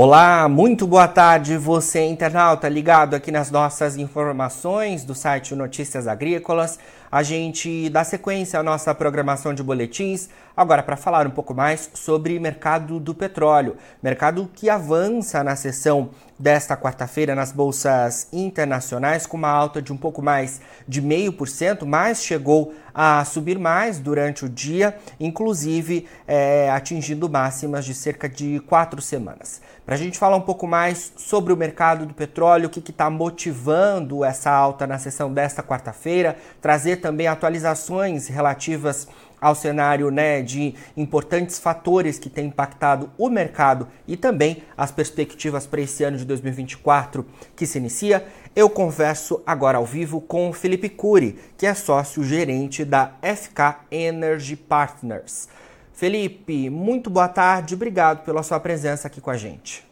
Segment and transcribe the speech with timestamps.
[0.00, 6.78] Olá, muito boa tarde, você internauta ligado aqui nas nossas informações do site Notícias Agrícolas.
[7.10, 10.28] A gente dá sequência à nossa programação de boletins,
[10.58, 13.76] agora para falar um pouco mais sobre mercado do petróleo.
[14.02, 19.96] Mercado que avança na sessão desta quarta-feira nas bolsas internacionais com uma alta de um
[19.96, 27.28] pouco mais de 0,5%, mas chegou a subir mais durante o dia, inclusive é, atingindo
[27.28, 29.60] máximas de cerca de quatro semanas.
[29.86, 33.08] Para a gente falar um pouco mais sobre o mercado do petróleo, o que está
[33.08, 39.08] motivando essa alta na sessão desta quarta-feira, trazer também atualizações relativas
[39.40, 45.66] ao cenário né, de importantes fatores que têm impactado o mercado e também as perspectivas
[45.66, 47.24] para esse ano de 2024
[47.54, 52.84] que se inicia, eu converso agora ao vivo com Felipe Cury, que é sócio gerente
[52.84, 55.48] da FK Energy Partners.
[55.92, 59.86] Felipe, muito boa tarde, obrigado pela sua presença aqui com a gente.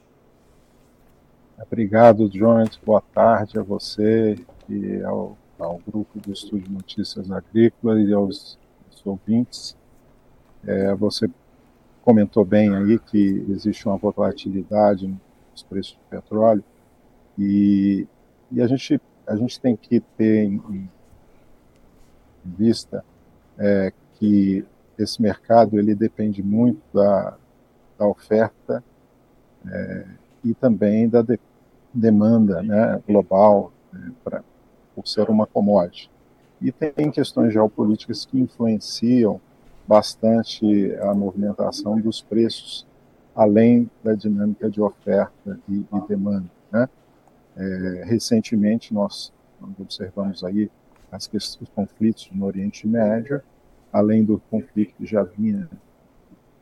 [1.61, 4.36] Obrigado, Jones, boa tarde a você
[4.69, 8.58] e ao, ao grupo do Estúdio Notícias Agrícolas e aos
[9.06, 9.76] ouvintes.
[10.66, 11.28] É, você
[12.02, 15.06] comentou bem aí que existe uma volatilidade
[15.52, 16.64] nos preços do petróleo
[17.38, 18.06] e,
[18.50, 20.88] e a, gente, a gente tem que ter em, em
[22.44, 23.04] vista
[23.58, 24.64] é, que
[24.98, 27.36] esse mercado ele depende muito da,
[27.98, 28.82] da oferta
[29.66, 30.06] é,
[30.44, 31.38] e também da de,
[31.92, 34.42] demanda né, global né, pra,
[34.94, 36.10] por ser uma commodity.
[36.60, 39.40] E tem questões geopolíticas que influenciam
[39.86, 42.86] bastante a movimentação dos preços,
[43.34, 46.50] além da dinâmica de oferta e, e demanda.
[46.72, 46.88] Né?
[47.56, 49.32] É, recentemente, nós,
[49.78, 50.70] observamos aí
[51.12, 53.40] as questões, os conflitos no Oriente Médio,
[53.92, 55.68] além do conflito que já vinha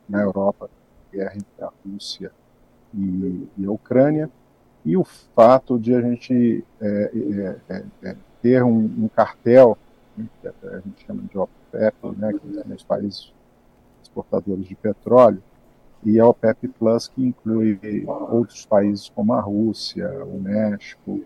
[0.07, 0.69] na Europa,
[1.11, 2.31] guerra entre a Rússia
[2.93, 4.29] e, e a Ucrânia,
[4.85, 7.11] e o fato de a gente é,
[7.69, 9.77] é, é, é ter um, um cartel
[10.41, 13.33] que a gente chama de OPEP, né, que são os países
[14.01, 15.41] exportadores de petróleo,
[16.03, 21.21] e a OPEP Plus, que inclui outros países como a Rússia, o México,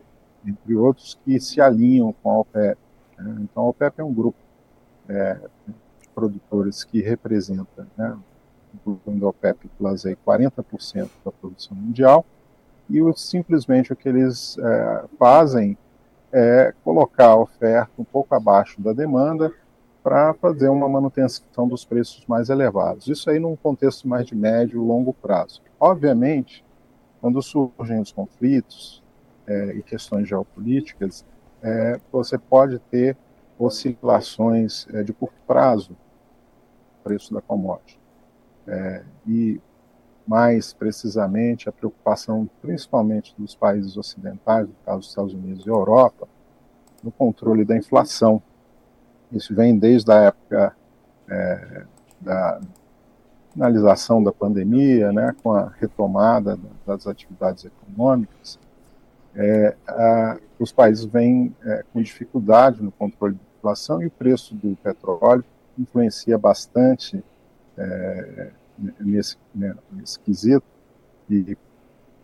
[0.46, 2.80] entre outros, que se alinham com a OPEP.
[3.18, 3.38] Né?
[3.42, 4.38] Então, a OPEP é um grupo
[5.10, 5.34] é,
[6.02, 8.18] de produtores que representa, né,
[8.74, 12.26] incluindo a OPEP Plus, aí, 40% da produção mundial,
[12.90, 15.78] e simplesmente o que eles é, fazem
[16.32, 19.52] é colocar a oferta um pouco abaixo da demanda
[20.04, 23.08] para fazer uma manutenção dos preços mais elevados.
[23.08, 25.62] Isso aí num contexto mais de médio e longo prazo.
[25.80, 26.64] Obviamente,
[27.20, 29.04] quando surgem os conflitos
[29.46, 31.26] é, e questões geopolíticas,
[31.62, 33.18] é, você pode ter
[33.58, 35.96] oscilações é, de curto prazo
[37.04, 38.00] preço da commodity.
[38.68, 39.60] É, e
[40.30, 46.28] mais precisamente a preocupação principalmente dos países ocidentais, no caso dos Estados Unidos e Europa,
[47.04, 48.40] no controle da inflação.
[49.32, 50.76] Isso vem desde a época
[51.28, 51.84] é,
[52.22, 52.62] da
[53.52, 58.60] finalização da pandemia, né, com a retomada das atividades econômicas,
[59.36, 64.54] é, a, os países vêm é, com dificuldade no controle da inflação e o preço
[64.54, 65.44] do petróleo
[65.78, 67.24] influencia bastante
[67.76, 68.52] é,
[69.00, 70.66] nesse, né, nesse quesito.
[71.30, 71.58] E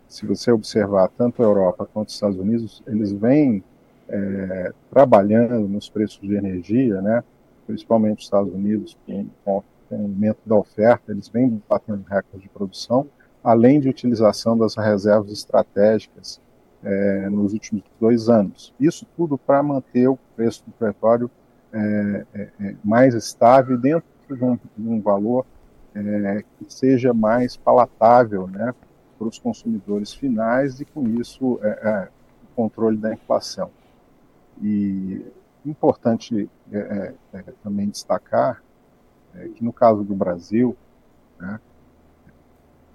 [0.08, 3.62] se você observar tanto a Europa quanto os Estados Unidos, eles vêm
[4.08, 7.22] é, trabalhando nos preços de energia, né,
[7.66, 12.48] principalmente os Estados Unidos, com, com o aumento da oferta, eles vêm batendo recordes de
[12.48, 13.06] produção,
[13.42, 16.40] além de utilização das reservas estratégicas
[16.82, 18.72] é, nos últimos dois anos.
[18.78, 21.30] Isso tudo para manter o preço do petróleo
[21.72, 25.44] é, é, é mais estável dentro de um, de um valor
[25.96, 28.74] é, que seja mais palatável né,
[29.18, 32.08] para os consumidores finais e, com isso, é, é,
[32.44, 33.70] o controle da inflação.
[34.62, 35.24] E
[35.64, 38.62] importante é, é, é, também destacar
[39.54, 40.74] que, no caso do Brasil,
[41.38, 41.60] né,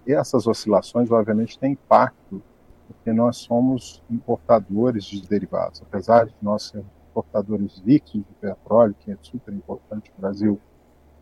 [0.08, 2.42] essas oscilações, obviamente, têm impacto,
[2.88, 5.84] porque nós somos importadores de derivados.
[5.84, 10.60] Apesar de nós sermos importadores líquidos de petróleo, que é super importante, o Brasil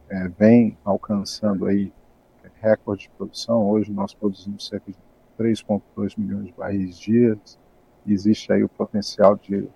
[0.09, 1.91] é, vem alcançando aí
[2.61, 3.69] recorde de produção.
[3.69, 4.97] Hoje nós produzimos cerca de
[5.39, 7.37] 3,2 milhões de barris dia.
[8.05, 9.67] Existe aí o potencial de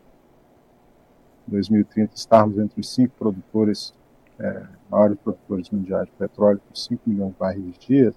[1.48, 3.94] 2030 estarmos entre os cinco produtores,
[4.40, 8.14] é, maiores produtores mundiais de petróleo, com 5 milhões de barris dia.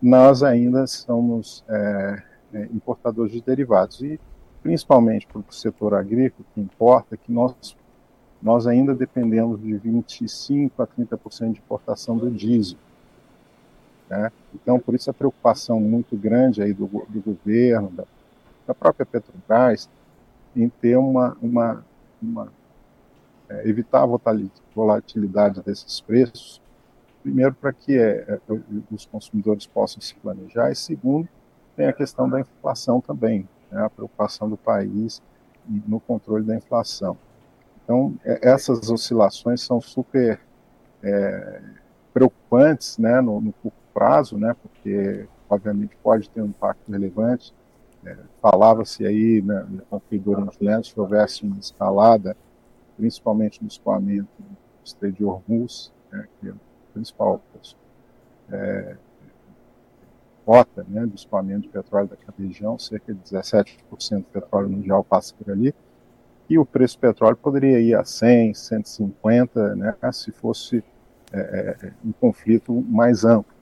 [0.00, 2.22] Nós ainda somos é,
[2.52, 4.20] é, importadores de derivados e
[4.62, 7.76] principalmente para o setor agrícola, que importa que nós
[8.44, 12.76] nós ainda dependemos de 25% a 30% de importação do diesel.
[14.10, 14.30] Né?
[14.54, 18.04] Então, por isso a preocupação muito grande aí do, do governo, da,
[18.66, 19.88] da, própria Petrobras,
[20.54, 21.82] em ter uma, uma,
[22.22, 22.52] uma
[23.48, 26.60] é, evitar a volatilidade desses preços,
[27.22, 28.40] primeiro para que é, é,
[28.90, 31.26] os consumidores possam se planejar e segundo
[31.74, 33.84] tem a questão da inflação também, né?
[33.84, 35.22] a preocupação do país
[35.88, 37.16] no controle da inflação.
[37.84, 40.40] Então é, essas oscilações são super
[41.02, 41.62] é,
[42.12, 47.54] preocupantes, né, no, no, curto prazo, né, porque obviamente pode ter um impacto relevante.
[48.04, 52.36] É, Falava-se aí né, no conflito do Oriente Médio se houvesse uma escalada,
[52.96, 56.60] principalmente no escoamento do Estreito de Hormuz, né, que é o
[56.92, 57.40] principal
[58.50, 58.96] é,
[60.46, 65.34] rota né, do escoamento de petróleo daquela região, cerca de 17% do petróleo mundial passa
[65.34, 65.74] por ali,
[66.48, 70.84] e o preço do petróleo poderia ir a 100, 150, né, se fosse
[71.32, 73.52] é, é, um conflito mais amplo.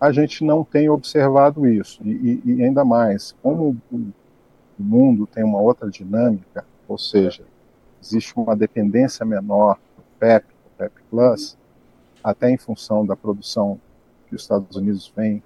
[0.00, 4.12] A gente não tem observado isso, e, e ainda mais, como o
[4.78, 7.44] mundo tem uma outra dinâmica, ou seja,
[8.02, 11.58] existe uma dependência menor do PEP, do PEP Plus,
[12.24, 13.78] até em função da produção
[14.28, 15.42] que os Estados Unidos vem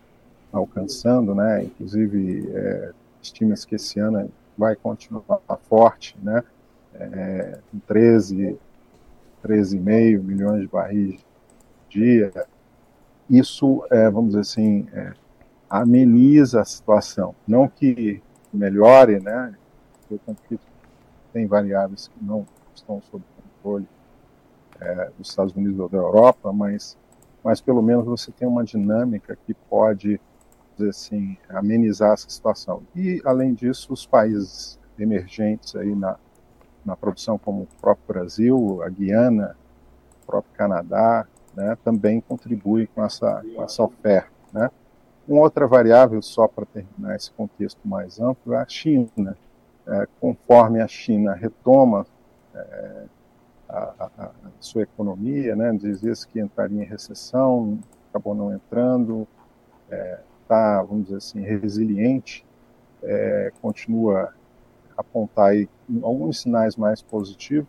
[0.52, 1.64] alcançando, né?
[1.64, 6.42] Inclusive, é, estima-se que esse ano vai continuar forte, né?
[6.94, 8.58] É, 13,
[9.44, 11.24] 13,5 milhões de barris
[11.88, 12.32] dia,
[13.30, 15.12] isso, é, vamos dizer assim, é,
[15.70, 17.34] ameniza a situação.
[17.46, 19.54] Não que melhore, né?
[20.10, 20.62] O conflito
[21.32, 23.88] tem variáveis que não estão sob controle
[24.80, 26.98] é, dos Estados Unidos ou da Europa, mas,
[27.42, 30.20] mas pelo menos você tem uma dinâmica que pode,
[30.76, 32.82] dizer assim, amenizar essa situação.
[32.94, 36.16] E, além disso, os países emergentes aí na,
[36.84, 39.56] na produção, como o próprio Brasil, a Guiana,
[40.22, 44.30] o próprio Canadá, né, também contribui com essa, com essa oferta.
[44.52, 44.70] Né.
[45.26, 49.36] Uma outra variável, só para terminar esse contexto mais amplo, é a China.
[49.86, 52.06] É, conforme a China retoma
[52.54, 53.04] é,
[53.68, 54.30] a, a, a,
[54.60, 57.78] sua economia, né, dizia-se que entraria em recessão,
[58.10, 59.26] acabou não entrando,
[60.42, 62.46] está, é, vamos dizer assim, resiliente,
[63.02, 64.32] é, continua
[64.96, 65.68] apontar aí
[66.02, 67.68] alguns sinais mais positivos,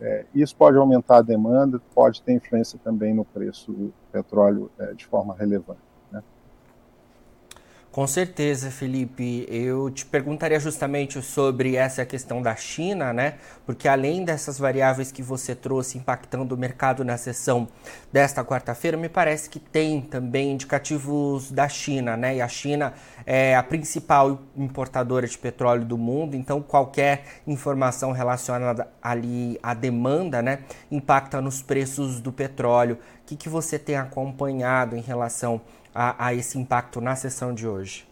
[0.00, 4.94] é, isso pode aumentar a demanda, pode ter influência também no preço do petróleo é,
[4.94, 5.89] de forma relevante.
[7.92, 9.44] Com certeza, Felipe.
[9.48, 13.34] Eu te perguntaria justamente sobre essa questão da China, né?
[13.66, 17.66] Porque além dessas variáveis que você trouxe impactando o mercado na sessão
[18.12, 22.36] desta quarta-feira, me parece que tem também indicativos da China, né?
[22.36, 22.94] E a China
[23.26, 30.40] é a principal importadora de petróleo do mundo, então qualquer informação relacionada ali à demanda,
[30.40, 30.60] né,
[30.90, 32.98] impacta nos preços do petróleo.
[33.22, 37.66] O que, que você tem acompanhado em relação a, a esse impacto na sessão de
[37.66, 38.08] hoje?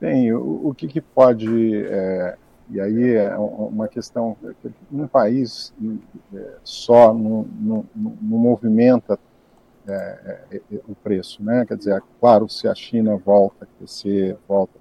[0.00, 2.36] Bem, o, o que, que, pode, é,
[2.68, 4.36] e aí é uma questão,
[4.92, 5.72] um país
[6.34, 7.46] é, só não,
[7.94, 9.18] movimenta
[9.86, 11.64] é, é, é, o preço, né?
[11.66, 14.78] Quer dizer, claro, se a China volta a crescer, volta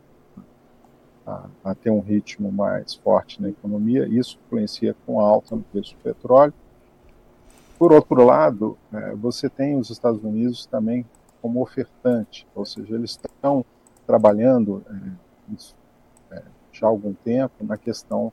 [1.26, 5.96] a, a, ter um ritmo mais forte na economia, isso influencia com alta no preço
[5.96, 6.54] do petróleo,
[7.84, 11.06] por outro lado, é, você tem os Estados Unidos também
[11.42, 13.66] como ofertante, ou seja, eles estão
[14.08, 18.32] trabalhando é, é, já há algum tempo na questão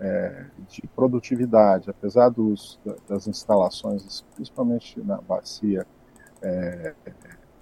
[0.00, 5.86] é, de produtividade, apesar dos, das instalações, principalmente na bacia
[6.42, 6.92] é,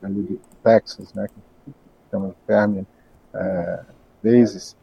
[0.00, 1.75] ali do Texas, né, que
[2.10, 2.87] chama Permian
[3.34, 3.84] é,
[4.25, 4.75] Basis,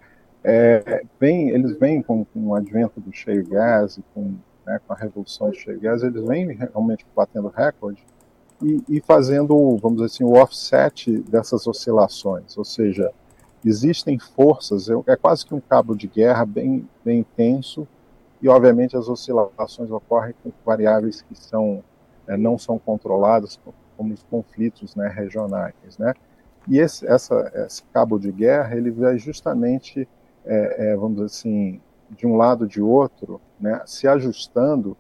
[0.44, 4.96] é, eles vêm com, com o advento do shale gas e com né, com a
[4.96, 8.04] revolução de Che Guevara, eles vêm realmente batendo recorde
[8.62, 13.12] e, e, fazendo, vamos dizer assim, o offset dessas oscilações, ou seja,
[13.66, 17.88] existem forças, é, quase que um cabo de guerra bem, bem intenso
[18.42, 21.84] e, obviamente, as oscilações ocorrem com variáveis que são,
[22.28, 23.60] é, não são controladas,
[23.98, 26.14] como os conflitos né, regionais, né?
[26.68, 30.08] E esse, essa, esse cabo de guerra, ele vai justamente,
[30.46, 34.96] é, é, vamos dizer assim, de um lado de outro, né, se ajustando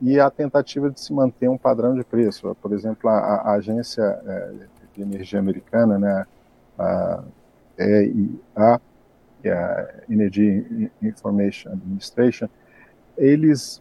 [0.00, 2.54] e a tentativa de se manter um padrão de preço.
[2.60, 4.52] Por exemplo, a, a agência é,
[4.94, 6.26] de energia americana, né,
[6.78, 7.24] a
[7.78, 8.80] EIA,
[9.42, 12.48] é a Energy Information Administration,
[13.16, 13.80] eles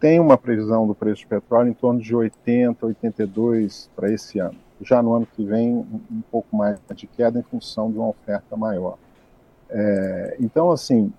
[0.00, 4.56] têm uma previsão do preço do petróleo em torno de 80, 82 para esse ano.
[4.80, 5.74] Já no ano que vem,
[6.10, 8.96] um pouco mais de queda em função de uma oferta maior.
[9.68, 11.12] É, então, assim,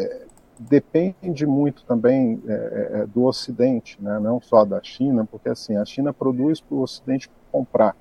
[0.00, 0.26] é,
[0.58, 4.18] depende muito também é, é, é, do Ocidente, né?
[4.18, 7.96] não só da China, porque assim a China produz para o Ocidente comprar.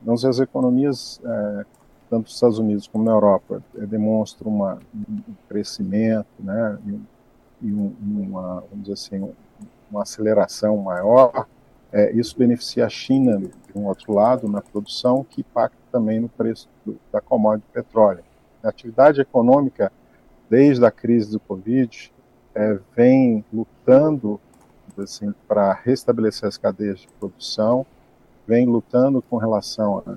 [0.00, 1.64] Então, se as economias, é,
[2.08, 6.78] tanto nos Estados Unidos como na Europa, demonstram uma, um crescimento, né,
[7.60, 9.34] e, um, uma, vamos dizer assim,
[9.90, 11.46] uma aceleração maior,
[11.90, 16.28] é, isso beneficia a China, de um outro lado, na produção, que impacta também no
[16.28, 18.22] preço do, da commodity petróleo.
[18.62, 19.90] A atividade econômica,
[20.48, 22.12] desde a crise do Covid,
[22.54, 24.40] é, vem lutando
[24.98, 27.86] assim, para restabelecer as cadeias de produção,
[28.46, 30.16] vem lutando com relação a,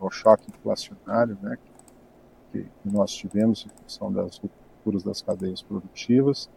[0.00, 1.58] ao choque inflacionário né,
[2.52, 6.48] que, que, nós tivemos em função das rupturas das cadeias produtivas.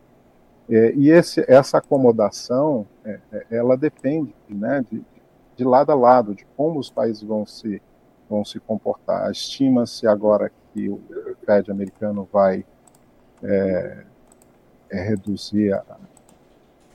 [0.70, 5.04] É, e esse, essa acomodação, é, é ela depende né, de,
[5.56, 7.82] de lado a lado, de como os países vão se,
[8.30, 9.30] vão se comportar.
[9.32, 10.90] Estima-se agora que
[11.46, 12.66] Fed americano vai
[13.42, 14.04] é,
[14.90, 15.84] é reduzir a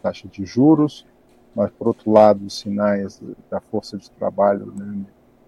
[0.02, 1.06] taxa de juros,
[1.54, 5.04] mas, por outro lado, os sinais da força de trabalho, né,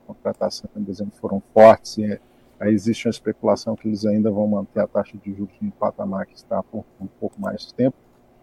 [0.07, 2.21] contratação, por exemplo, foram fortes, e
[2.59, 6.27] aí existe uma especulação que eles ainda vão manter a taxa de juros no patamar
[6.27, 7.97] que está por um pouco mais de tempo.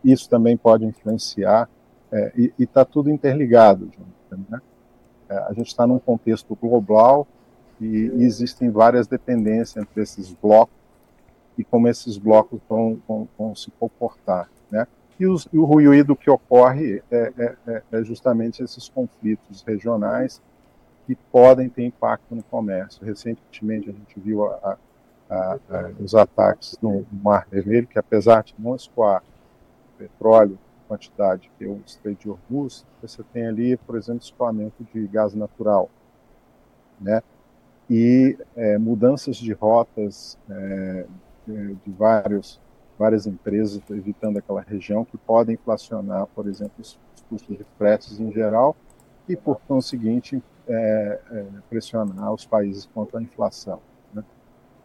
[0.03, 1.69] Isso também pode influenciar,
[2.11, 3.91] é, e está tudo interligado,
[4.31, 4.61] né?
[5.29, 7.27] é, a gente está num contexto global
[7.79, 10.75] e, e, existem várias dependências entre esses blocos
[11.57, 14.87] e como esses blocos vão, vão, vão se comportar, né?
[15.19, 20.41] E, os, e, o ruído que ocorre é, é, é, é, justamente esses conflitos regionais
[21.07, 23.03] que podem ter impacto no comércio.
[23.03, 24.77] Recentemente a gente viu a,
[25.29, 25.35] a,
[25.69, 29.23] a, os ataques no Mar Vermelho, que apesar de não escoar
[29.97, 35.05] petróleo, quantidade que é o Strait de Hormuz, você tem ali, por exemplo, escoamento de
[35.07, 35.89] gás natural,
[36.99, 37.21] né?
[37.89, 41.05] E é, mudanças de rotas é,
[41.47, 42.59] de vários
[42.97, 46.97] várias empresas evitando aquela região que podem inflacionar, por exemplo, os
[47.29, 48.75] custos de fretes em geral
[49.29, 53.79] e, por conseguinte, é, é, pressionar os países contra a inflação.
[54.13, 54.23] Né?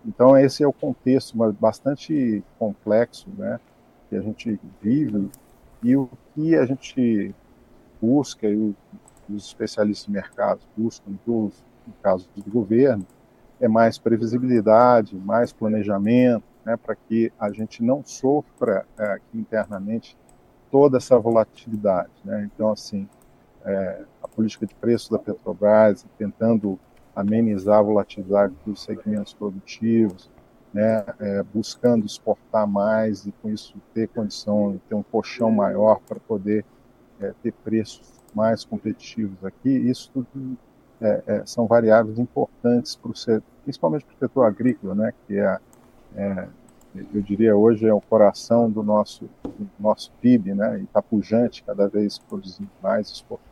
[0.05, 3.59] Então, esse é o contexto bastante complexo né,
[4.09, 5.31] que a gente vive
[5.83, 7.35] e o que a gente
[8.01, 8.75] busca, e
[9.29, 11.13] os especialistas de mercado buscam,
[11.87, 13.07] no caso do governo,
[13.61, 20.17] é mais previsibilidade, mais planejamento, né, para que a gente não sofra é, internamente
[20.71, 22.11] toda essa volatilidade.
[22.25, 22.49] Né?
[22.53, 23.09] Então, assim,
[23.65, 26.79] é, a política de preço da Petrobras, tentando
[27.15, 30.31] amenizar a volatilidade dos segmentos produtivos,
[30.73, 36.19] né, é, buscando exportar mais e com isso ter condição, ter um colchão maior para
[36.19, 36.65] poder
[37.21, 40.57] é, ter preços mais competitivos aqui, isso tudo
[41.03, 45.39] é, é, são variáveis importantes para o setor, principalmente para o setor agrícola, né, que
[45.39, 45.59] é
[46.17, 46.47] é,
[47.15, 50.81] eu diria hoje é o coração do nosso, do nosso PIB, né?
[50.81, 53.51] E está pujante, cada vez produzindo mais exportando.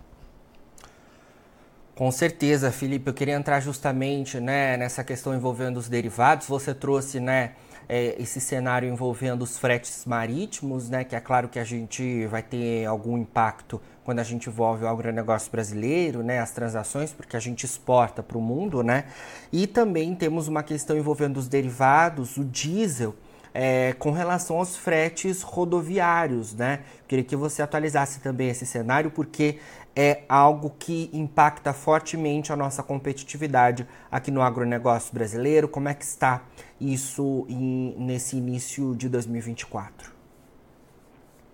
[1.94, 3.08] Com certeza, Felipe.
[3.08, 6.46] Eu queria entrar justamente né, nessa questão envolvendo os derivados.
[6.46, 7.52] Você trouxe né,
[7.92, 12.40] é, esse cenário envolvendo os fretes marítimos, né, que é claro que a gente vai
[12.40, 17.40] ter algum impacto quando a gente envolve o agronegócio brasileiro, né, as transações, porque a
[17.40, 19.06] gente exporta para o mundo, né?
[19.52, 23.14] E também temos uma questão envolvendo os derivados, o diesel,
[23.52, 26.80] é, com relação aos fretes rodoviários, né?
[27.08, 29.58] Queria que você atualizasse também esse cenário, porque
[29.94, 35.68] é algo que impacta fortemente a nossa competitividade aqui no agronegócio brasileiro.
[35.68, 36.42] Como é que está
[36.80, 40.12] isso em, nesse início de 2024?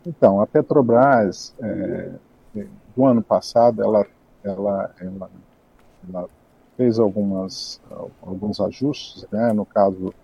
[0.07, 2.13] Então, a Petrobras, é,
[2.95, 4.07] do ano passado, ela,
[4.45, 5.31] ela, ela,
[6.09, 6.29] ela
[6.77, 7.81] fez algumas,
[8.23, 9.53] alguns ajustes, né?
[9.53, 10.15] no caso,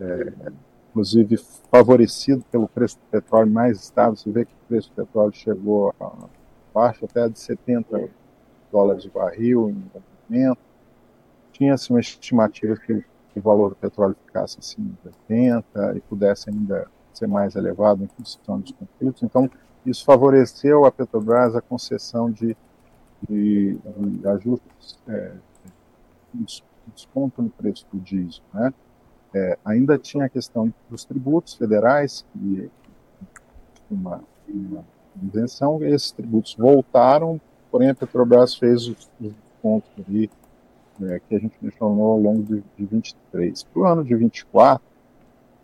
[0.00, 0.32] é,
[0.90, 1.36] inclusive
[1.70, 4.16] favorecido pelo preço do petróleo mais estável.
[4.16, 6.12] Você vê que o preço do petróleo chegou a
[6.76, 8.10] baixo até de 70
[8.70, 9.90] dólares de barril em
[10.28, 10.58] momento.
[11.50, 13.02] Tinha-se uma estimativa que
[13.34, 18.60] o valor do petróleo ficasse de 80 e pudesse ainda ser mais elevado em função
[18.60, 19.22] dos conflitos.
[19.22, 19.50] Então,
[19.86, 22.54] isso favoreceu a Petrobras a concessão de,
[23.26, 25.32] de, de ajustes, é,
[26.94, 28.42] desconto no preço do diesel.
[28.52, 28.74] Né?
[29.34, 32.70] É, ainda tinha a questão dos tributos federais, que
[33.90, 34.84] uma, uma
[35.22, 39.32] isenção, esses tributos voltaram, porém a Petrobras fez os, os
[39.62, 40.30] pontos ali,
[41.02, 43.62] é, que a gente mencionou ao longo de, de 23.
[43.64, 44.82] Para o ano de 24,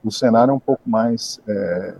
[0.04, 1.94] o cenário é um pouco mais é,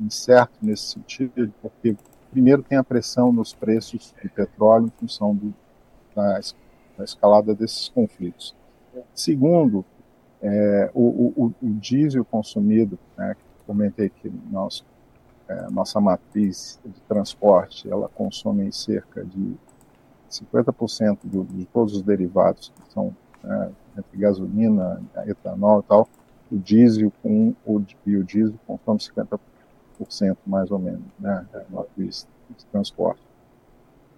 [0.00, 1.96] incerto nesse sentido, porque
[2.30, 5.54] primeiro tem a pressão nos preços do petróleo em função do,
[6.14, 6.40] da,
[6.96, 8.54] da escalada desses conflitos.
[9.14, 9.84] Segundo,
[10.42, 14.84] é, o, o, o, diesel consumido, né, que comentei que nós,
[15.48, 19.56] é, nossa matriz de transporte, ela consome cerca de
[20.30, 26.08] 50% do, de todos os derivados que são né, entre gasolina, etanol e tal,
[26.50, 31.86] o diesel com o biodiesel consome 50% mais ou menos, né, no
[32.70, 33.22] transporte.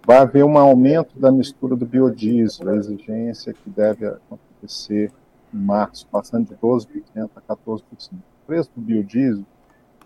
[0.05, 5.11] Vai haver um aumento da mistura do biodiesel, a exigência que deve acontecer
[5.53, 7.83] em março, passando de 12% a 14%.
[8.13, 9.45] O preço do biodiesel,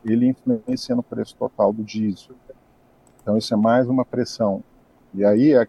[0.06, 2.36] ele influencia no preço total do diesel.
[3.22, 4.64] Então, isso é mais uma pressão.
[5.14, 5.68] E aí é,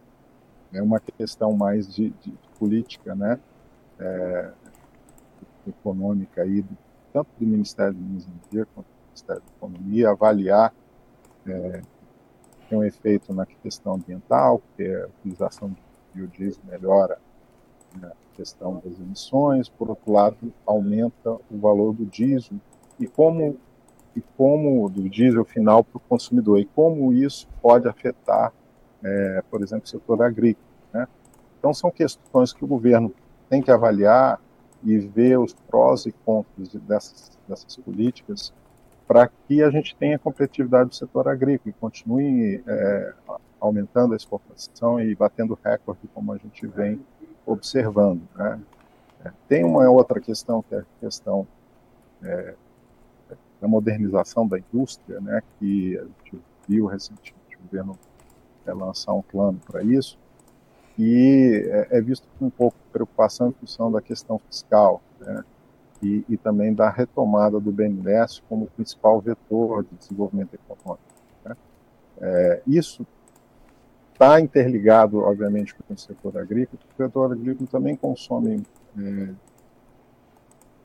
[0.73, 3.40] é uma questão mais de, de política, né?
[3.99, 4.50] É,
[5.66, 6.64] econômica aí,
[7.12, 10.73] tanto do Ministério de Minas e Energia quanto do Ministério da Economia, avaliar
[11.47, 11.83] é,
[12.69, 15.76] tem um efeito na questão ambiental, porque a utilização de
[16.12, 17.19] biodiesel melhora
[18.00, 22.59] né, a questão das emissões, por outro lado, aumenta o valor do diesel
[22.99, 23.57] e como
[24.16, 28.52] e como do diesel final para o consumidor e como isso pode afetar,
[29.04, 30.66] é, por exemplo, o setor agrícola.
[30.92, 31.06] Né?
[31.58, 33.12] Então são questões que o governo
[33.50, 34.40] tem que avaliar
[34.82, 38.52] e ver os prós e contras dessas, dessas políticas
[39.06, 43.12] para que a gente tenha competitividade do setor agrícola e continue é,
[43.61, 47.00] aumentando a exportação e batendo recorde como a gente vem
[47.44, 48.23] observando.
[48.35, 48.61] Né?
[49.25, 51.46] É, tem uma outra questão que é a questão
[52.23, 52.54] é,
[53.60, 57.98] da modernização da indústria, né, que a gente viu recentemente o governo
[58.66, 60.18] é, lançar um plano para isso,
[60.98, 65.44] e é, é, visto com um pouco de preocupação em função da questão fiscal, né,
[66.02, 71.02] e, e, também da retomada do BNDES como principal vetor de desenvolvimento econômico.
[71.42, 71.56] Né.
[72.20, 73.06] É, isso
[74.12, 78.62] está interligado, obviamente, com o setor agrícola, porque o setor agrícola também consome
[78.98, 79.34] é,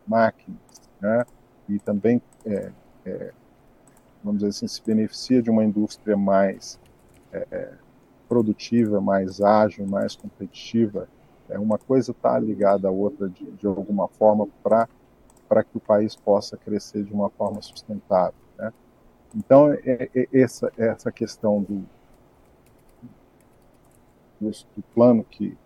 [0.07, 0.57] máquinas,
[1.01, 1.25] né,
[1.71, 2.71] e também, é,
[3.05, 3.31] é,
[4.23, 6.79] vamos dizer assim, se beneficia de uma indústria mais
[7.31, 7.73] é,
[8.27, 11.07] produtiva, mais ágil, mais competitiva.
[11.49, 16.15] É, uma coisa está ligada à outra de, de alguma forma para que o país
[16.15, 18.39] possa crescer de uma forma sustentável.
[18.57, 18.73] Né?
[19.35, 21.85] Então, é, é, essa, essa questão do,
[24.39, 25.57] do, plano que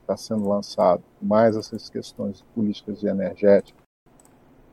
[0.00, 3.81] está sendo lançado, mais essas questões políticas de energética,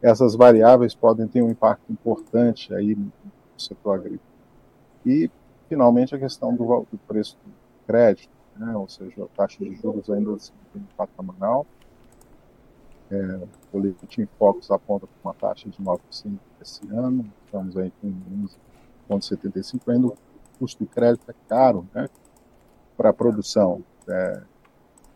[0.02, 3.12] essas variáveis podem ter um impacto importante aí no
[3.58, 4.30] setor agrícola.
[5.06, 5.30] E,
[5.68, 7.52] finalmente, a questão do, do preço do
[7.86, 8.76] crédito, né?
[8.76, 10.38] ou seja, a taxa de juros ainda
[10.76, 11.66] em patrimonial.
[13.12, 16.00] É, o boletim Focus aponta para uma taxa de 9%
[16.62, 18.14] esse ano, estamos aí com
[19.10, 20.18] 11,75%, ainda o
[20.60, 22.08] custo do crédito é caro né?
[22.96, 23.84] para a produção.
[24.08, 24.44] É,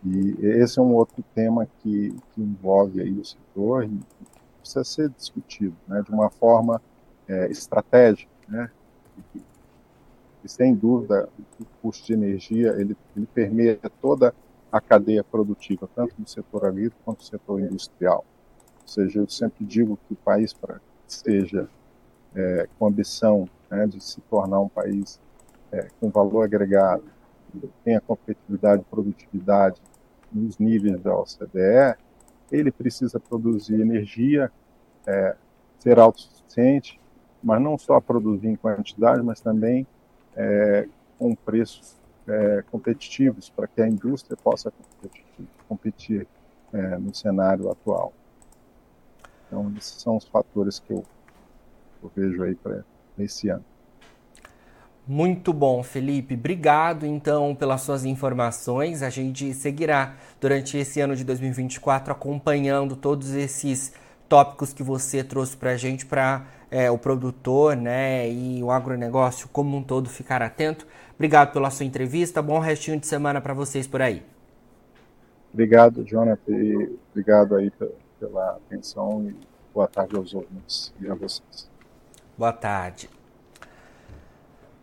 [0.05, 3.99] e esse é um outro tema que, que envolve aí o setor e
[4.63, 6.81] precisa ser discutido né, de uma forma
[7.27, 8.31] é, estratégica.
[8.47, 8.71] Né,
[9.35, 14.33] e, sem dúvida, o custo de energia ele, ele permeia toda
[14.71, 18.25] a cadeia produtiva, tanto no setor agrícola quanto no setor industrial.
[18.81, 21.69] Ou seja, eu sempre digo que o país, para que seja
[22.35, 25.19] é, com ambição né, de se tornar um país
[25.71, 27.03] é, com valor agregado,
[27.83, 29.81] tenha competitividade e produtividade
[30.31, 31.95] nos níveis da OCDE,
[32.51, 34.51] ele precisa produzir energia,
[35.05, 35.35] é,
[35.79, 36.99] ser autossuficiente,
[37.43, 39.85] mas não só produzir em quantidade, mas também
[40.35, 40.87] é,
[41.19, 41.95] com preços
[42.27, 45.25] é, competitivos para que a indústria possa competir,
[45.67, 46.27] competir
[46.71, 48.13] é, no cenário atual.
[49.47, 51.03] Então, esses são os fatores que eu,
[52.01, 52.83] eu vejo aí para
[53.19, 53.63] esse ano.
[55.05, 56.33] Muito bom, Felipe.
[56.33, 59.03] Obrigado então pelas suas informações.
[59.03, 63.93] A gente seguirá durante esse ano de 2024 acompanhando todos esses
[64.29, 69.49] tópicos que você trouxe para a gente para é, o produtor né, e o agronegócio
[69.49, 70.87] como um todo ficar atento.
[71.13, 72.41] Obrigado pela sua entrevista.
[72.41, 74.23] Bom restinho de semana para vocês por aí.
[75.53, 77.71] Obrigado, Jonathan, e obrigado aí
[78.19, 79.35] pela atenção e
[79.73, 81.69] boa tarde aos ouvintes e a vocês.
[82.35, 83.07] Boa tarde.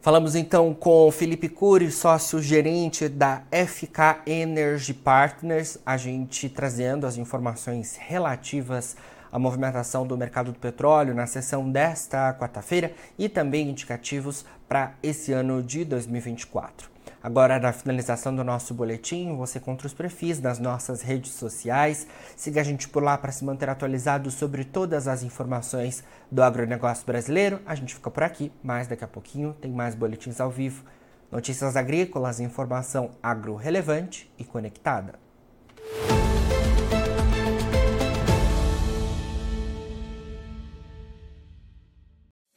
[0.03, 7.99] Falamos então com Felipe Cury, sócio-gerente da FK Energy Partners, a gente trazendo as informações
[8.01, 8.97] relativas
[9.31, 15.33] à movimentação do mercado do petróleo na sessão desta quarta-feira e também indicativos para esse
[15.33, 16.89] ano de 2024.
[17.23, 22.07] Agora, na finalização do nosso boletim, você encontra os perfis nas nossas redes sociais.
[22.35, 27.05] Siga a gente por lá para se manter atualizado sobre todas as informações do agronegócio
[27.05, 27.61] brasileiro.
[27.67, 30.83] A gente fica por aqui, mas daqui a pouquinho tem mais boletins ao vivo.
[31.31, 35.30] Notícias agrícolas, informação agro relevante e conectada.